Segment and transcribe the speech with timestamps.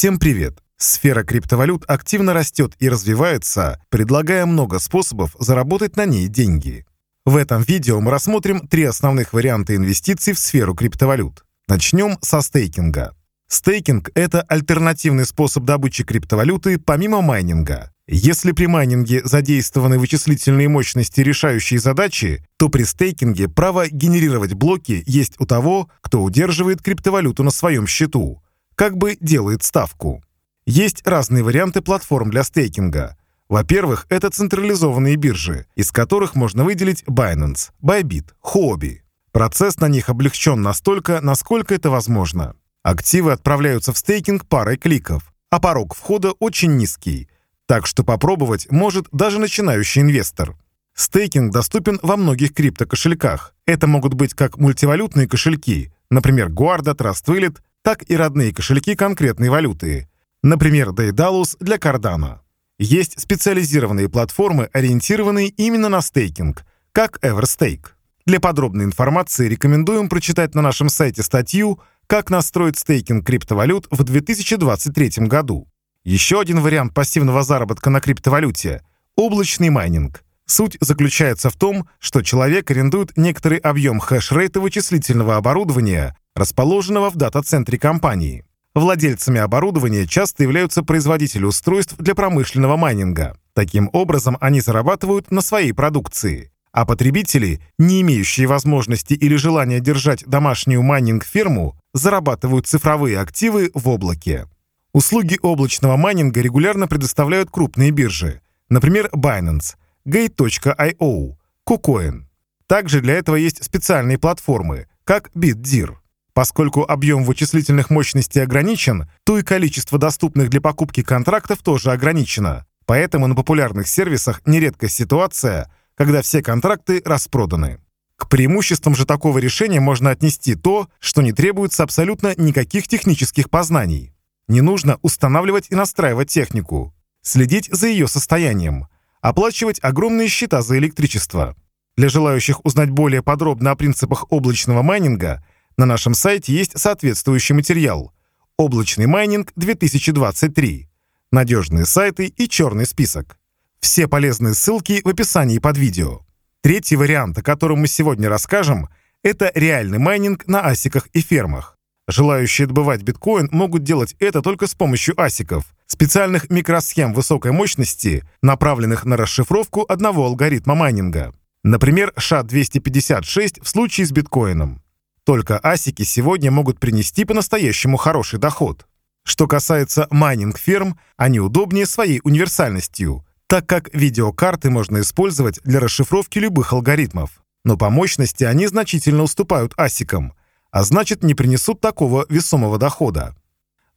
[0.00, 0.62] Всем привет!
[0.78, 6.86] Сфера криптовалют активно растет и развивается, предлагая много способов заработать на ней деньги.
[7.26, 11.44] В этом видео мы рассмотрим три основных варианта инвестиций в сферу криптовалют.
[11.68, 13.14] Начнем со стейкинга.
[13.48, 17.92] Стейкинг– это альтернативный способ добычи криптовалюты помимо майнинга.
[18.06, 25.38] Если при майнинге задействованы вычислительные мощности, решающие задачи, то при стейкинге право генерировать блоки есть
[25.38, 28.42] у того, кто удерживает криптовалюту на своем счету,
[28.80, 30.24] как бы делает ставку.
[30.64, 33.18] Есть разные варианты платформ для стейкинга.
[33.46, 39.00] Во-первых, это централизованные биржи, из которых можно выделить Binance, Bybit, Huobi.
[39.32, 42.54] Процесс на них облегчен настолько, насколько это возможно.
[42.82, 47.28] Активы отправляются в стейкинг парой кликов, а порог входа очень низкий–
[47.66, 50.56] так что попробовать может даже начинающий инвестор.
[50.94, 53.54] Стейкинг доступен во многих криптокошельках.
[53.66, 59.48] Это могут быть как мультивалютные кошельки, например, Guarda, Trust Wallet, так и родные кошельки конкретной
[59.48, 60.08] валюты,
[60.42, 62.38] например, Daedalus для Cardano.
[62.78, 67.86] Есть специализированные платформы, ориентированные именно на стейкинг, как Everstake.
[68.26, 75.26] Для подробной информации рекомендуем прочитать на нашем сайте статью «Как настроить стейкинг криптовалют в 2023
[75.26, 75.68] году».
[76.04, 78.82] Еще один вариант пассивного заработка на криптовалюте–
[79.16, 80.24] облачный майнинг.
[80.46, 87.78] Суть заключается в том, что человек арендует некоторый объем хэш-рейта вычислительного оборудования, расположенного в дата-центре
[87.78, 88.44] компании.
[88.74, 93.36] Владельцами оборудования часто являются производители устройств для промышленного майнинга.
[93.52, 96.52] Таким образом, они зарабатывают на своей продукции.
[96.72, 104.46] А потребители, не имеющие возможности или желания держать домашнюю майнинг-ферму, зарабатывают цифровые активы в облаке.
[104.92, 109.74] Услуги облачного майнинга регулярно предоставляют крупные биржи, например, Binance,
[110.06, 111.34] Gate.io,
[111.68, 112.22] KuCoin.
[112.68, 115.96] Также для этого есть специальные платформы, как BitDir.
[116.32, 122.66] Поскольку объем вычислительных мощностей ограничен, то и количество доступных для покупки контрактов тоже ограничено.
[122.86, 127.78] Поэтому на популярных сервисах нередко ситуация, когда все контракты распроданы.
[128.16, 134.12] К преимуществам же такого решения можно отнести то, что не требуется абсолютно никаких технических познаний.
[134.46, 138.88] Не нужно устанавливать и настраивать технику, следить за ее состоянием,
[139.20, 141.56] оплачивать огромные счета за электричество.
[141.96, 145.44] Для желающих узнать более подробно о принципах облачного майнинга,
[145.80, 148.12] на нашем сайте есть соответствующий материал
[148.58, 150.84] «Облачный майнинг 2023»,
[151.32, 153.38] надежные сайты и черный список.
[153.80, 156.20] Все полезные ссылки в описании под видео.
[156.60, 158.90] Третий вариант, о котором мы сегодня расскажем,
[159.22, 161.78] это реальный майнинг на асиках и фермах.
[162.06, 169.06] Желающие добывать биткоин могут делать это только с помощью асиков, специальных микросхем высокой мощности, направленных
[169.06, 171.34] на расшифровку одного алгоритма майнинга.
[171.64, 174.82] Например, SHA-256 в случае с биткоином.
[175.30, 178.88] Только асики сегодня могут принести по-настоящему хороший доход.
[179.22, 186.72] Что касается майнинг-ферм, они удобнее своей универсальностью, так как видеокарты можно использовать для расшифровки любых
[186.72, 187.44] алгоритмов.
[187.64, 190.34] Но по мощности они значительно уступают асикам–
[190.72, 193.36] а значит не принесут такого весомого дохода.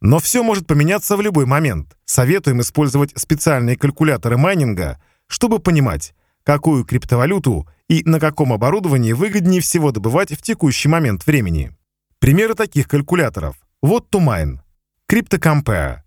[0.01, 1.97] Но все может поменяться в любой момент.
[2.05, 6.13] Советуем использовать специальные калькуляторы майнинга, чтобы понимать,
[6.44, 11.75] какую криптовалюту и на каком оборудовании выгоднее всего добывать в текущий момент времени.
[12.17, 13.55] Примеры таких калькуляторов.
[13.83, 14.59] Вот to mine,
[15.07, 15.99] CryptoCompare,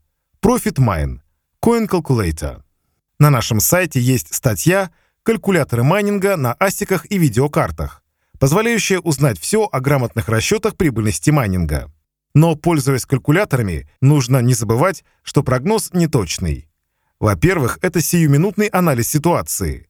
[0.43, 1.21] ProfitMine,
[1.65, 2.63] CoinCalculator.
[3.21, 4.91] На нашем сайте есть статья
[5.23, 8.03] «Калькуляторы майнинга на асиках и видеокартах»,
[8.41, 11.93] позволяющая узнать все о грамотных расчетах прибыльности майнинга.
[12.35, 16.69] Но, пользуясь калькуляторами, нужно не забывать, что прогноз неточный.
[17.21, 19.86] Во-первых, это сиюминутный анализ ситуации.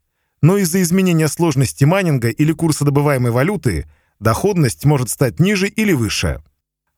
[0.46, 3.90] Но из-за изменения сложности майнинга или курса добываемой валюты
[4.20, 6.40] доходность может стать ниже или выше.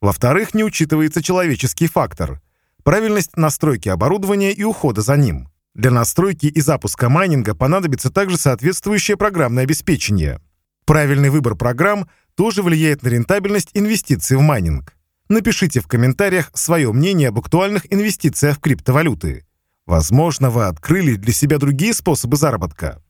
[0.02, 2.42] Во-вторых, не учитывается человеческий фактор–
[2.84, 5.48] правильность настройки оборудования и ухода за ним.
[5.74, 10.42] Для настройки и запуска майнинга понадобится также соответствующее программное обеспечение–
[10.84, 14.94] Правильный выбор программ тоже влияет на рентабельность инвестиций в майнинг.
[15.30, 19.46] Напишите в комментариях свое мнение об актуальных инвестициях в криптовалюты.
[19.86, 23.02] Возможно, вы открыли для себя другие способы заработка.